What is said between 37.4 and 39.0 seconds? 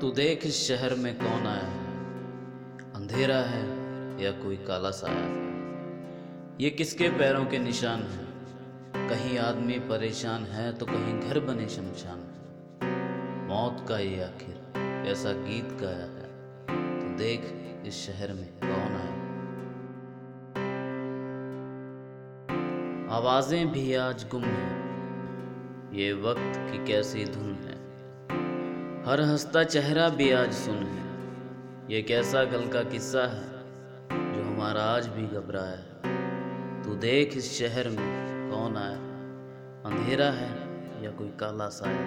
शहर में कौन आया